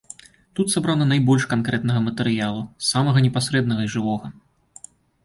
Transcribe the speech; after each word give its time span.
Тут 0.59 0.71
сабрана 0.75 1.05
найбольш 1.11 1.43
канкрэтнага 1.51 2.01
матэрыялу, 2.05 2.63
самага 2.93 3.23
непасрэднага 3.27 3.81
і 3.89 3.93
жывога. 3.97 4.31